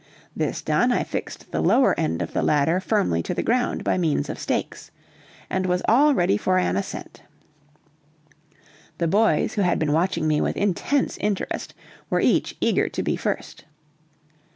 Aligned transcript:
This 0.35 0.63
done, 0.63 0.91
I 0.91 1.03
fixed 1.03 1.51
the 1.51 1.61
lower 1.61 1.93
end 1.95 2.23
of 2.23 2.33
the 2.33 2.41
ladder 2.41 2.79
firmly 2.79 3.21
to 3.21 3.35
the 3.35 3.43
ground 3.43 3.83
by 3.83 3.99
means 3.99 4.29
of 4.29 4.39
stakes, 4.39 4.89
and 5.47 5.67
was 5.67 5.83
all 5.87 6.15
ready 6.15 6.37
for 6.37 6.57
an 6.57 6.75
ascent. 6.75 7.21
The 8.97 9.07
boys, 9.07 9.53
who 9.53 9.61
had 9.61 9.77
been 9.77 9.93
watching 9.93 10.27
me 10.27 10.41
with 10.41 10.57
intense 10.57 11.17
interest, 11.17 11.75
were 12.09 12.19
each 12.19 12.57
eager 12.59 12.89
to 12.89 13.03
be 13.03 13.15
first. 13.15 13.65